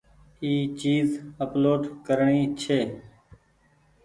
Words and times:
اي 0.43 0.53
چيز 0.81 1.07
اپلوڊ 1.45 1.81
ڪرڻي 2.07 2.41
ڇي۔ 2.61 2.79